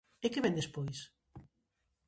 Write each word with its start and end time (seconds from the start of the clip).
E 0.25 0.27
que 0.33 0.43
vén 0.43 0.57
despois? 0.59 0.97